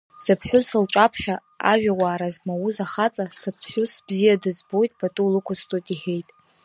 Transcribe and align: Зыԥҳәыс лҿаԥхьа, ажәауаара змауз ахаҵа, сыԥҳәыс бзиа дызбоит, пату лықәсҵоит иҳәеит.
Зыԥҳәыс 0.23 0.67
лҿаԥхьа, 0.81 1.35
ажәауаара 1.71 2.29
змауз 2.35 2.77
ахаҵа, 2.85 3.25
сыԥҳәыс 3.39 3.93
бзиа 4.05 4.41
дызбоит, 4.43 4.91
пату 4.99 5.29
лықәсҵоит 5.33 5.87
иҳәеит. 5.93 6.29